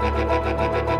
[0.00, 0.99] ピピピピピピ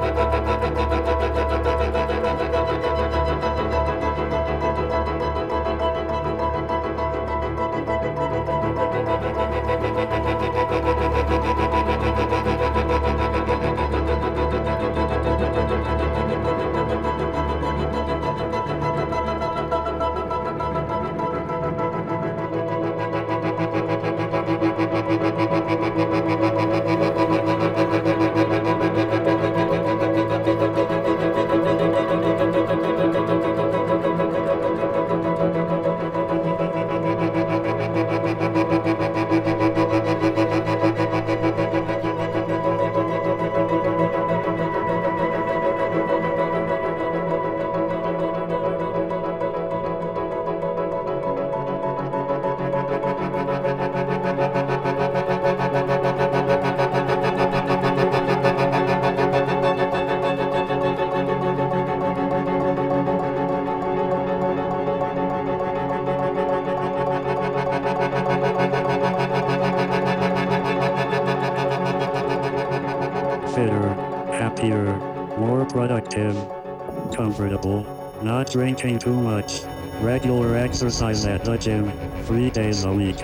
[78.61, 79.63] drinking too much,
[80.03, 81.91] regular exercise at the gym,
[82.25, 83.17] three days a week,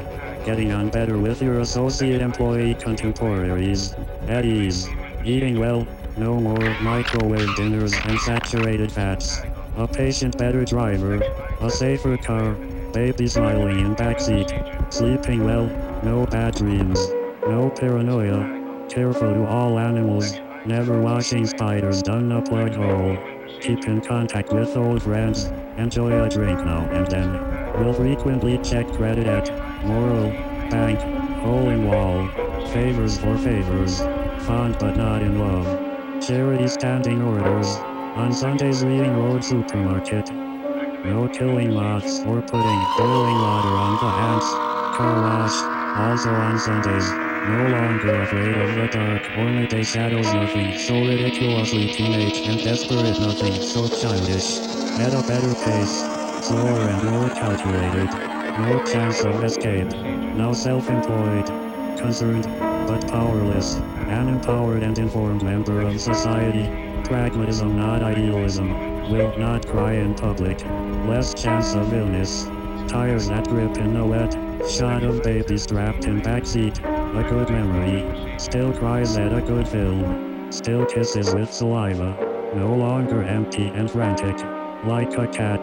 [0.46, 3.92] getting on better with your associate employee contemporaries,
[4.29, 4.88] at ease,
[5.27, 9.42] eating well, no more microwave dinners and saturated fats,
[9.77, 11.20] a patient better driver,
[11.61, 12.53] a safer car,
[12.94, 14.49] baby smiling in backseat,
[14.90, 15.66] sleeping well,
[16.03, 16.99] no bad dreams,
[17.46, 20.33] no paranoia, careful to all animals,
[20.64, 23.36] never washing spiders down a plug hole.
[23.66, 25.46] Keep in contact with old friends.
[25.76, 27.33] Enjoy a drink now and then.
[27.83, 29.50] Will frequently check credit at
[29.85, 30.31] Moral,
[30.70, 31.00] Bank,
[31.40, 32.29] Hole in Wall.
[32.68, 33.98] Favors for favors.
[34.46, 36.22] Fond but not in love.
[36.24, 37.66] Charity standing orders.
[38.14, 40.31] On Sundays reading Road Supermarket.
[40.31, 44.44] No killing moths or putting boiling water on the hands.
[44.96, 45.98] Car wash.
[45.98, 47.26] Also on Sundays.
[47.46, 53.20] No longer afraid of the dark or midday shadows nothing so ridiculously teenage and desperate
[53.20, 54.59] nothing so childish.
[54.98, 56.00] At a better pace,
[56.44, 58.11] slower and more calculated.
[58.59, 59.88] No chance of escape.
[60.35, 61.46] Now self-employed.
[61.96, 62.44] Concerned,
[62.88, 63.76] but powerless.
[64.09, 66.66] An empowered and informed member of society.
[67.04, 68.70] Pragmatism not idealism.
[69.09, 70.64] Will not cry in public.
[71.06, 72.46] Less chance of illness.
[72.88, 74.32] Tires that grip in the wet.
[74.68, 76.95] Shot of baby strapped in backseat.
[77.16, 78.38] A good memory.
[78.38, 80.52] Still cries at a good film.
[80.52, 82.14] Still kisses with saliva.
[82.55, 84.37] No longer empty and frantic.
[84.85, 85.62] Like a cat.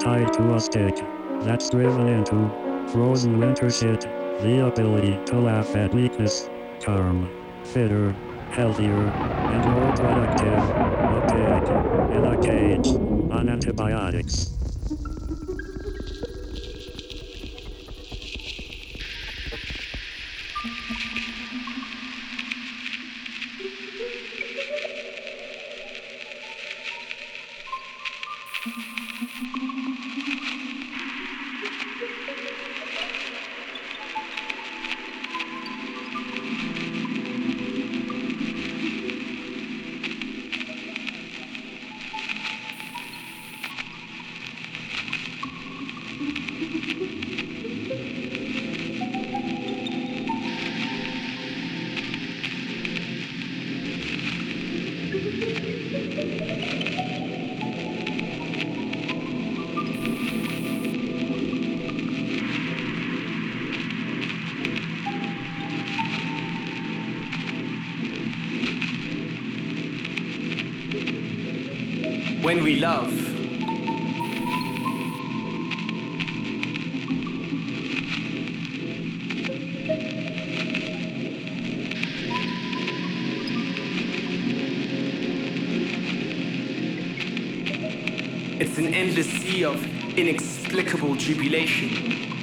[0.00, 0.96] Tied to a stick.
[1.42, 2.48] That's driven into.
[2.90, 4.00] Frozen winter shit.
[4.00, 6.48] The ability to laugh at weakness.
[6.80, 7.28] Calm.
[7.64, 8.12] Fitter.
[8.52, 9.08] Healthier.
[9.52, 10.70] And more productive.
[11.04, 12.16] A pig.
[12.16, 12.88] In a cage.
[13.30, 14.53] On antibiotics.
[89.16, 92.33] Endless sea of inexplicable jubilation.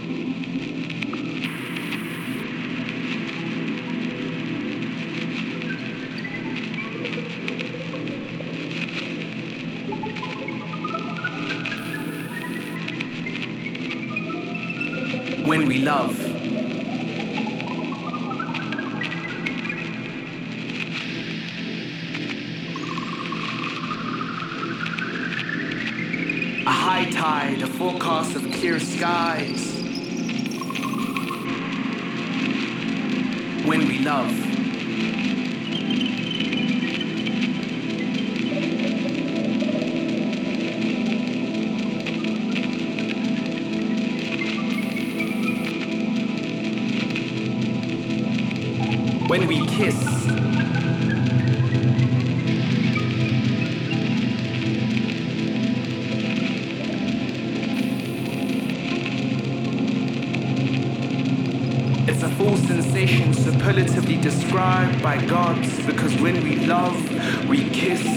[65.01, 66.95] By gods because when we love,
[67.49, 68.10] we kiss,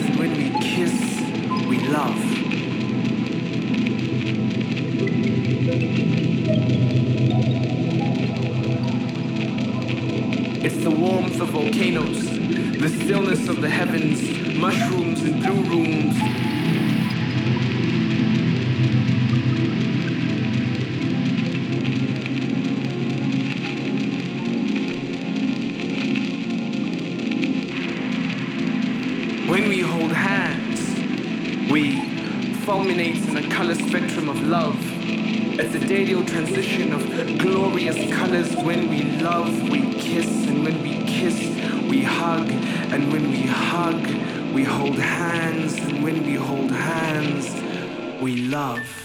[35.57, 38.57] It's the daily transition of glorious colors.
[38.57, 41.39] When we love, we kiss, and when we kiss,
[41.89, 44.05] we hug, and when we hug,
[44.53, 47.55] we hold hands, and when we hold hands,
[48.21, 49.04] we love.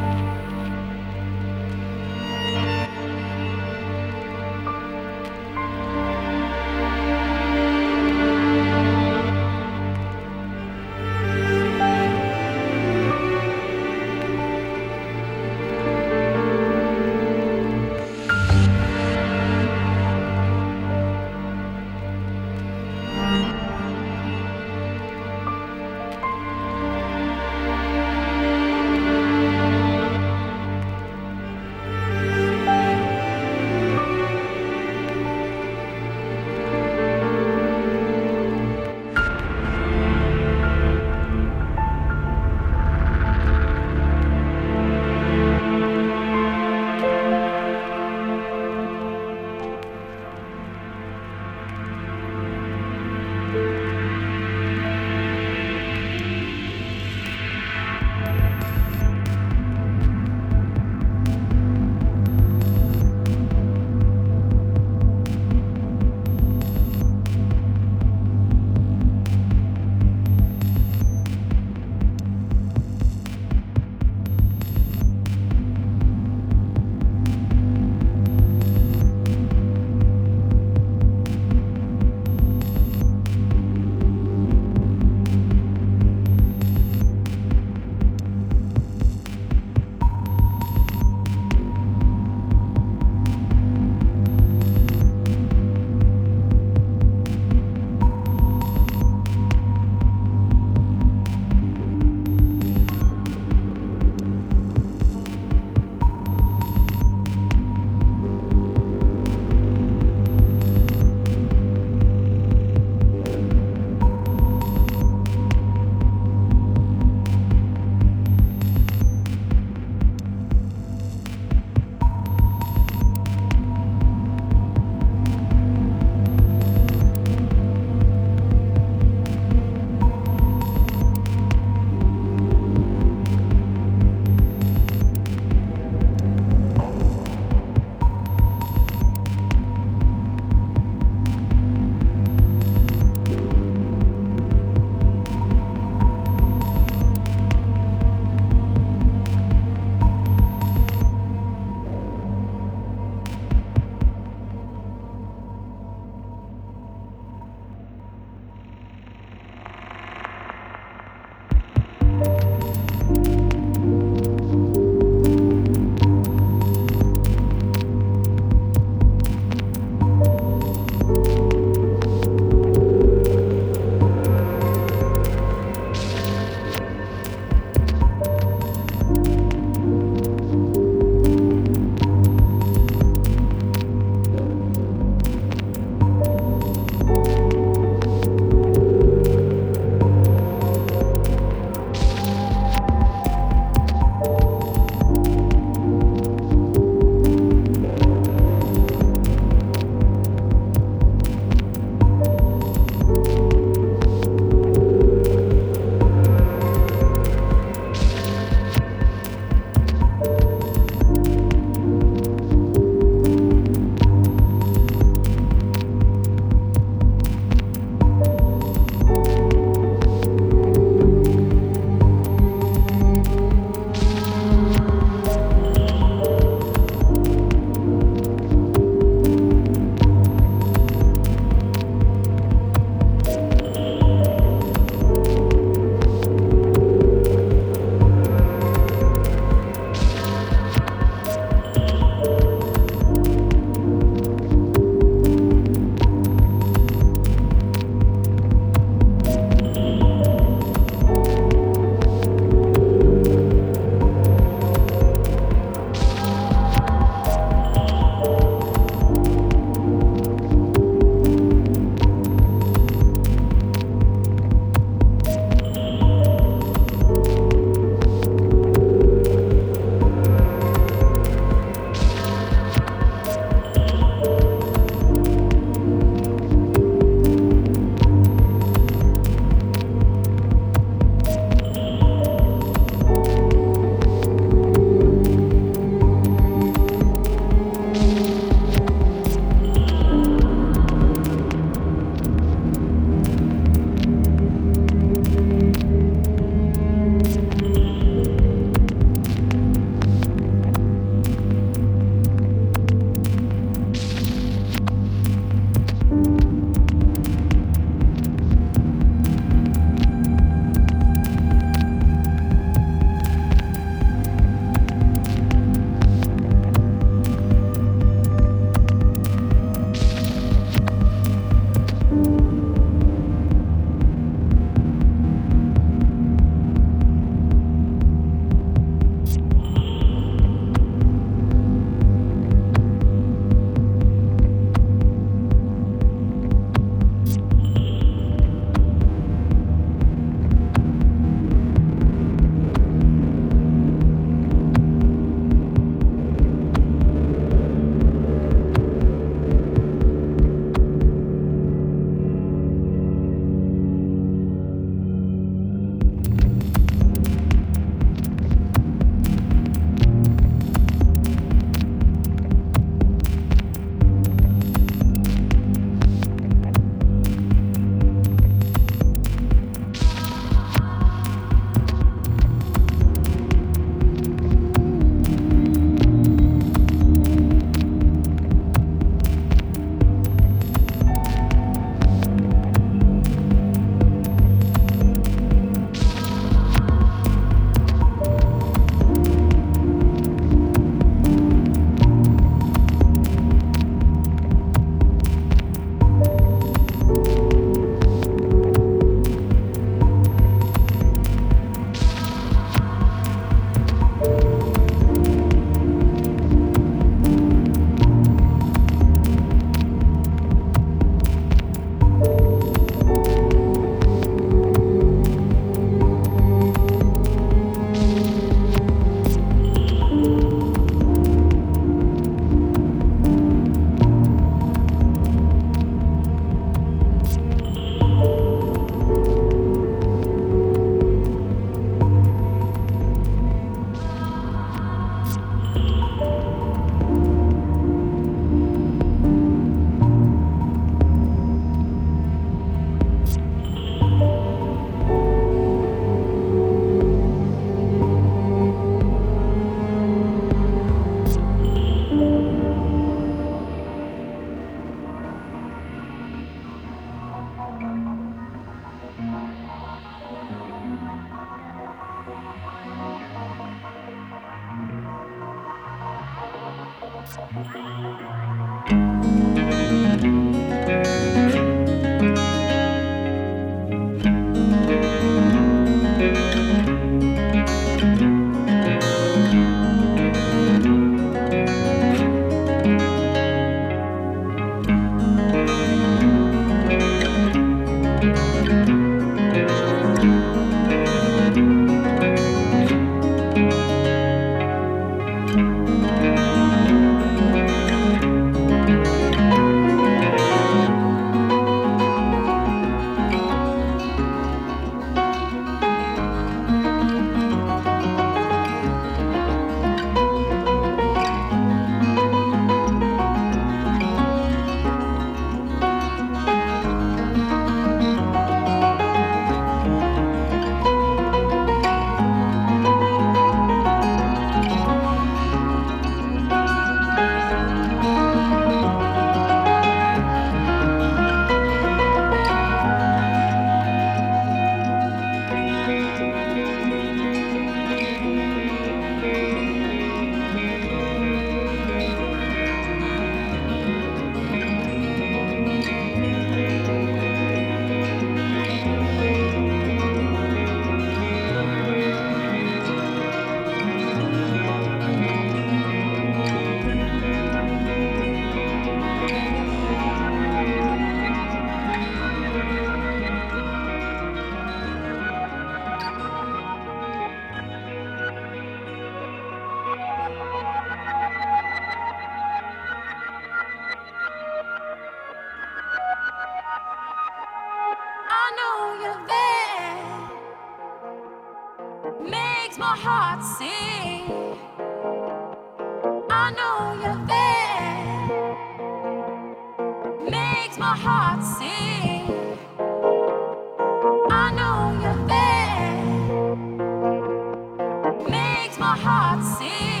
[599.41, 600.00] Sim.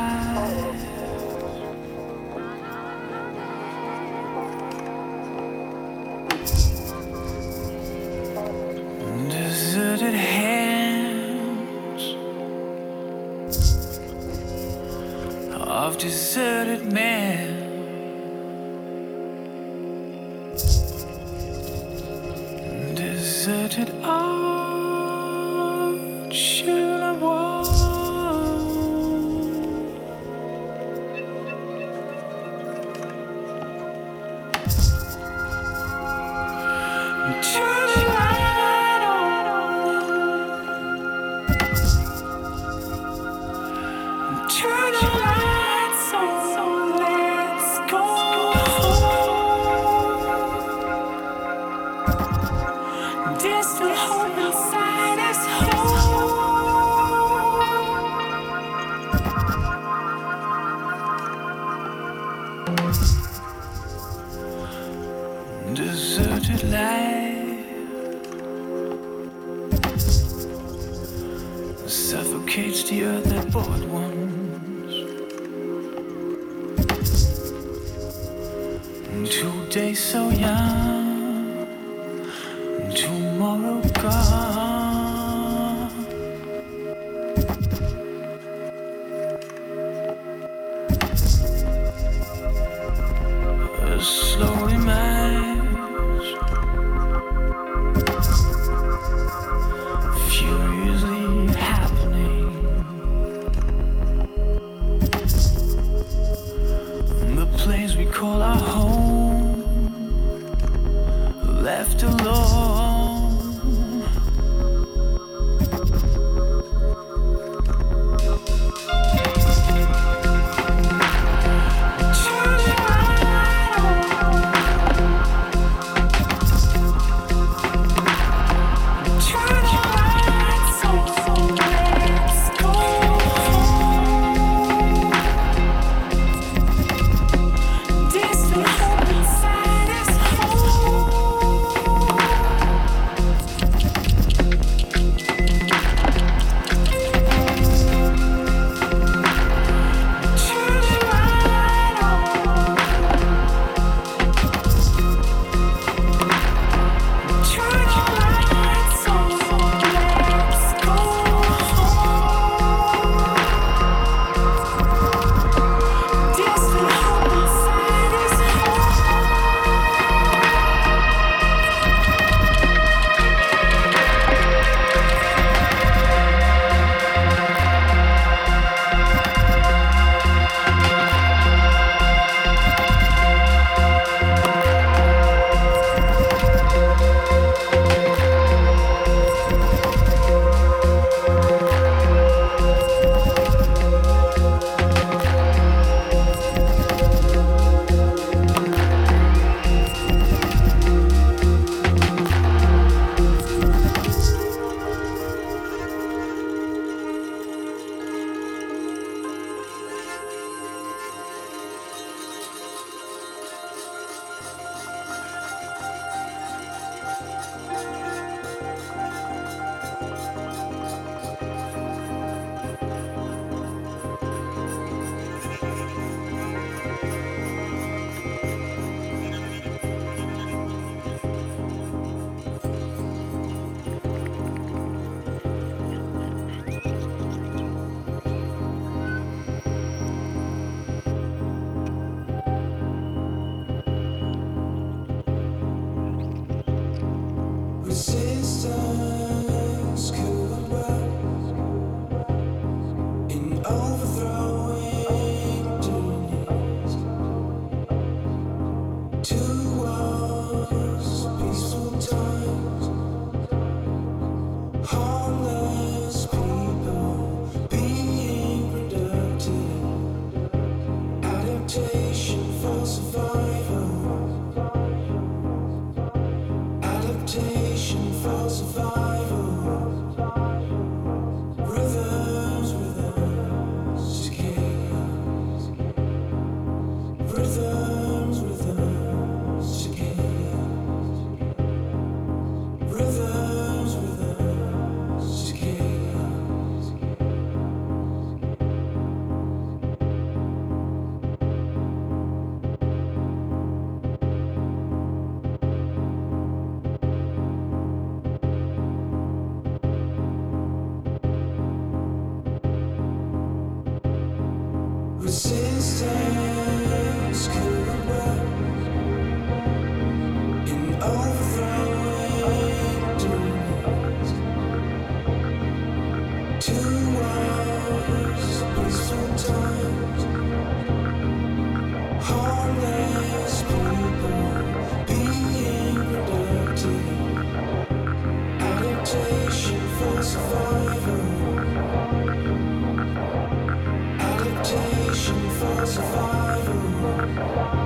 [345.89, 347.78] survival.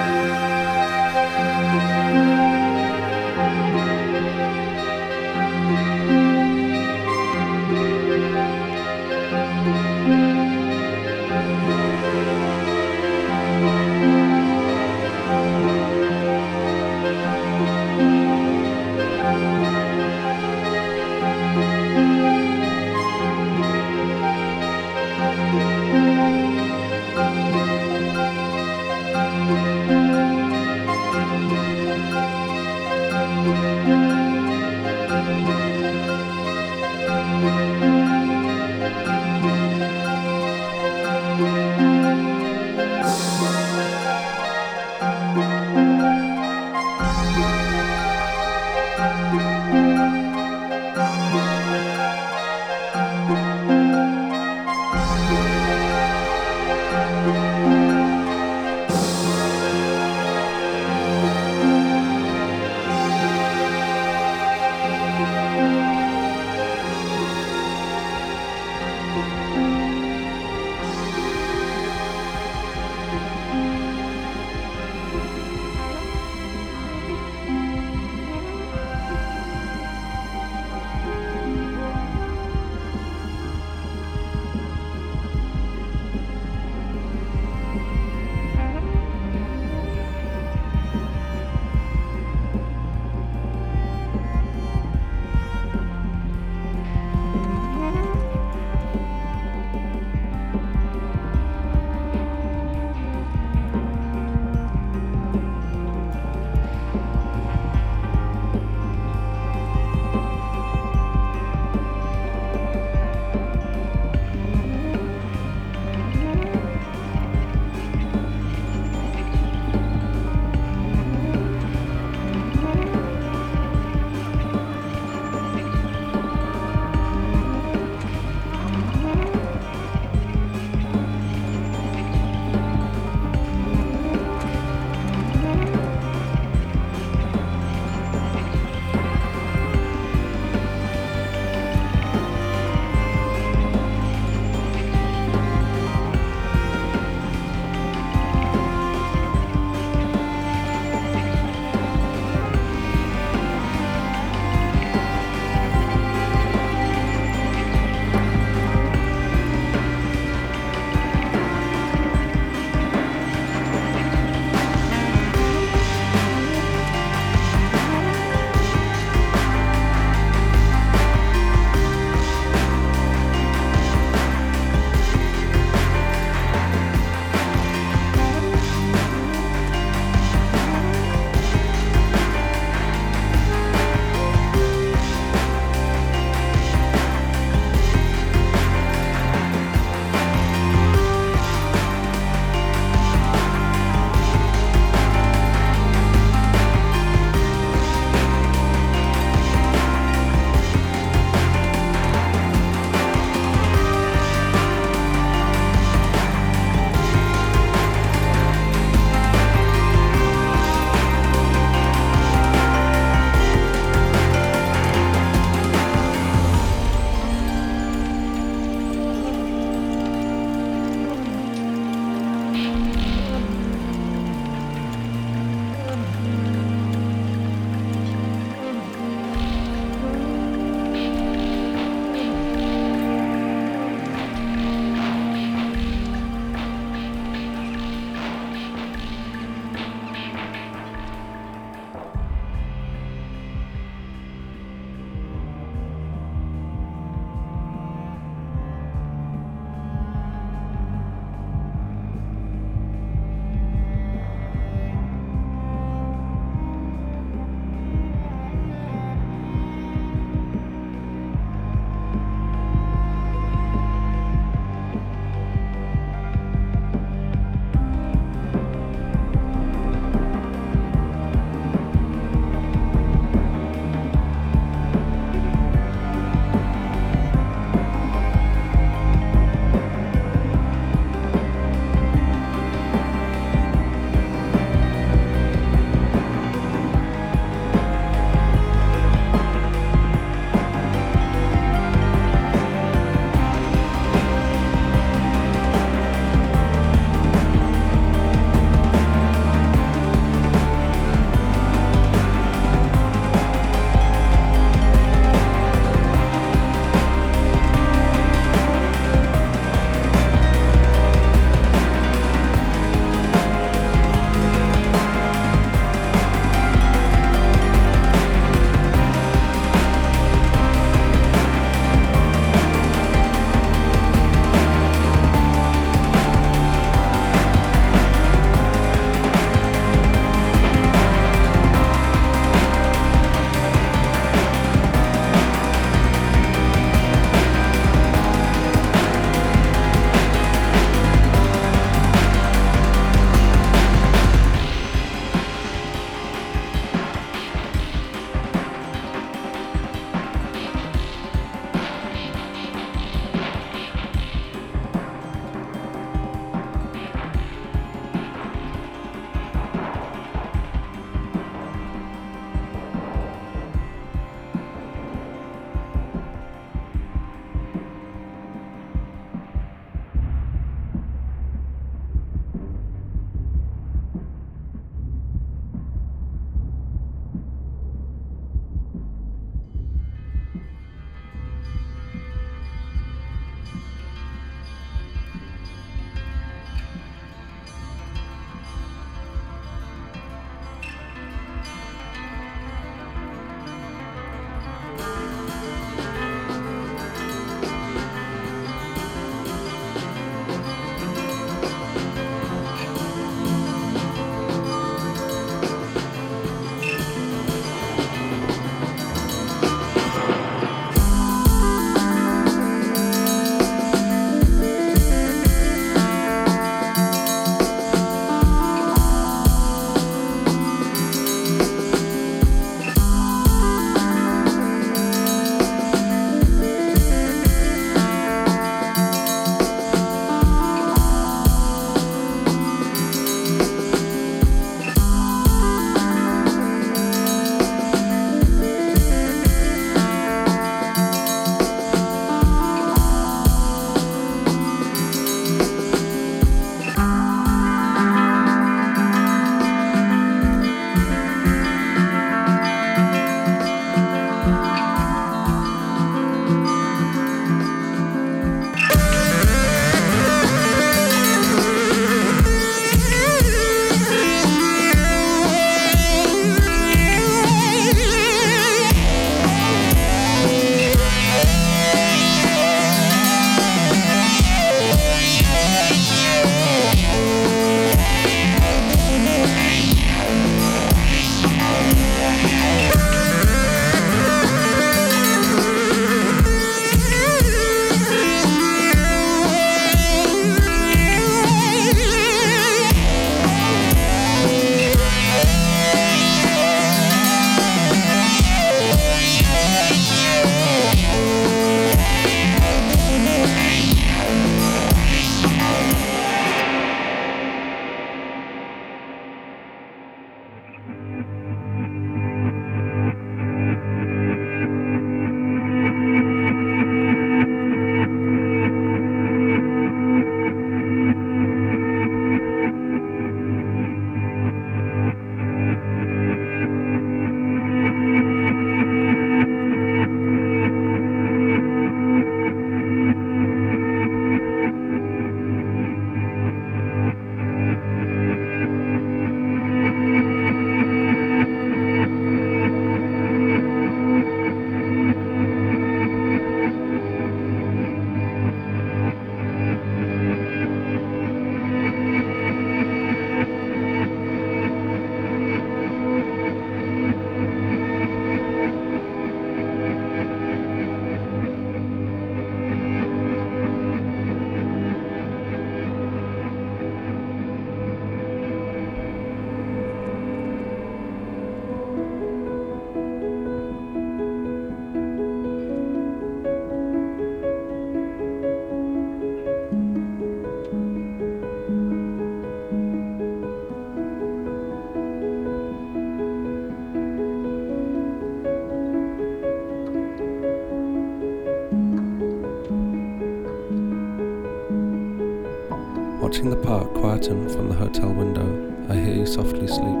[599.70, 600.00] Sleep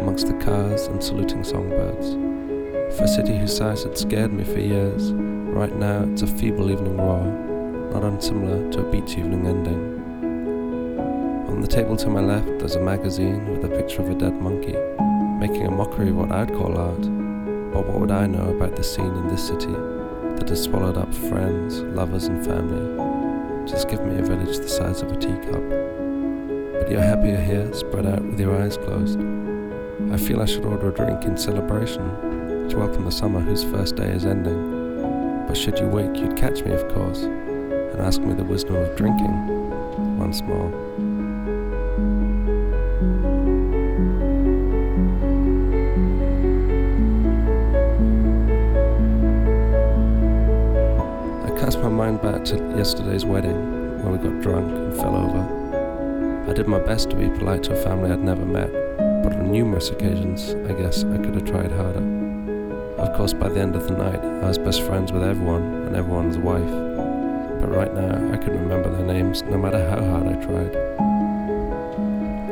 [0.00, 2.14] amongst the cars and saluting songbirds.
[2.96, 6.70] For a city whose size had scared me for years, right now it's a feeble
[6.70, 7.24] evening roar,
[7.92, 9.98] not unsimilar to a beach evening ending.
[11.48, 14.34] On the table to my left, there's a magazine with a picture of a dead
[14.40, 14.76] monkey,
[15.38, 17.02] making a mockery of what I'd call art.
[17.72, 21.12] But what would I know about the scene in this city that has swallowed up
[21.14, 23.68] friends, lovers, and family?
[23.70, 25.87] Just give me a village the size of a teacup.
[26.90, 29.20] You're happier here, spread out with your eyes closed.
[30.10, 33.96] I feel I should order a drink in celebration to welcome the summer whose first
[33.96, 35.44] day is ending.
[35.46, 38.96] But should you wake, you'd catch me, of course, and ask me the wisdom of
[38.96, 40.68] drinking once more.
[51.44, 55.57] I cast my mind back to yesterday's wedding when we got drunk and fell over.
[56.48, 58.72] I did my best to be polite to a family I'd never met,
[59.22, 62.02] but on numerous occasions, I guess I could have tried harder.
[62.96, 65.94] Of course, by the end of the night, I was best friends with everyone and
[65.94, 66.70] everyone's wife.
[67.60, 70.74] But right now, I couldn't remember their names, no matter how hard I tried.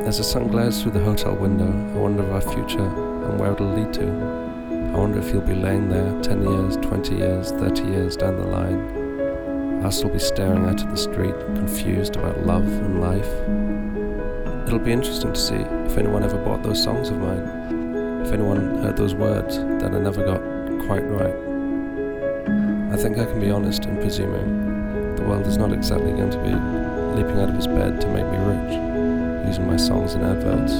[0.07, 3.53] As the sun glares through the hotel window, I wonder of our future and where
[3.53, 4.07] it'll lead to.
[4.07, 8.47] I wonder if you'll be laying there 10 years, 20 years, 30 years down the
[8.47, 9.83] line.
[9.83, 13.56] I'll still be staring out at the street, confused about love and life.
[14.67, 18.83] It'll be interesting to see if anyone ever bought those songs of mine, if anyone
[18.83, 20.41] heard those words that I never got
[20.87, 21.35] quite right.
[22.93, 26.39] I think I can be honest in presuming the world is not exactly going to
[26.39, 26.51] be
[27.17, 30.73] leaping out of its bed to make me rich, using my songs in adverts,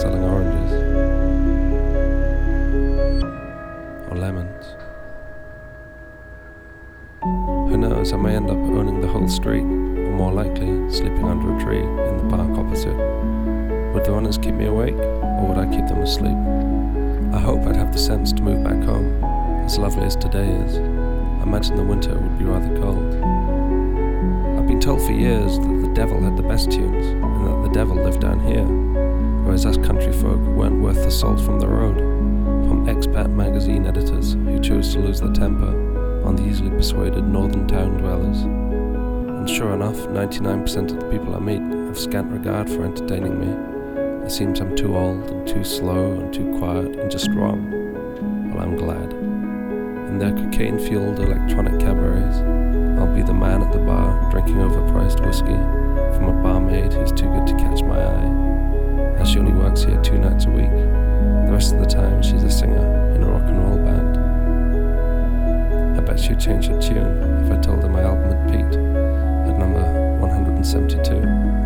[0.00, 0.91] selling oranges
[14.40, 16.36] Keep me awake, or would I keep them asleep?
[17.32, 19.22] I hope I'd have the sense to move back home,
[19.64, 20.78] as lovely as today is.
[20.78, 23.14] I imagine the winter would be rather cold.
[24.58, 27.74] I've been told for years that the devil had the best tunes, and that the
[27.74, 28.64] devil lived down here,
[29.44, 31.98] whereas us country folk weren't worth the salt from the road.
[32.66, 37.68] From expat magazine editors who chose to lose their temper on the easily persuaded northern
[37.68, 38.40] town dwellers.
[38.40, 43.71] And sure enough, 99% of the people I meet have scant regard for entertaining me.
[44.24, 48.52] It seems I'm too old and too slow and too quiet and just wrong.
[48.52, 49.12] Well, I'm glad.
[49.12, 52.38] In their cocaine fueled electronic cabarets,
[53.00, 55.58] I'll be the man at the bar drinking overpriced whiskey
[56.16, 59.18] from a barmaid who's too good to catch my eye.
[59.18, 62.44] As she only works here two nights a week, the rest of the time she's
[62.44, 64.18] a singer in a rock and roll band.
[65.98, 69.58] I bet she'd change her tune if I told her my album had peaked at
[69.58, 69.82] number
[70.20, 71.61] 172.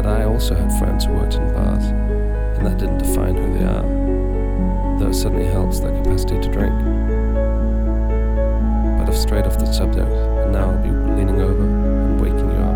[0.00, 3.64] That I also had friends who worked in bars, and that didn't define who they
[3.66, 3.84] are,
[4.98, 6.72] though it certainly helps their capacity to drink.
[8.96, 12.62] But I've strayed off the subject, and now I'll be leaning over and waking you
[12.64, 12.74] up,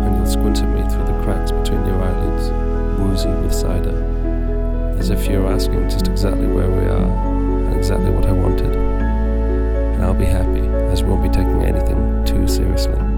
[0.00, 2.50] and you'll squint at me through the cracks between your eyelids,
[2.98, 7.04] woozy with cider, as if you're asking just exactly where we are
[7.66, 8.74] and exactly what I wanted.
[8.74, 13.09] And I'll be happy, as we won't be taking anything too seriously.